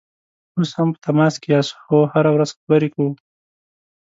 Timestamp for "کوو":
2.93-3.09